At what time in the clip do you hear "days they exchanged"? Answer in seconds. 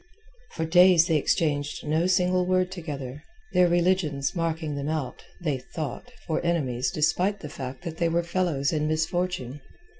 0.65-1.85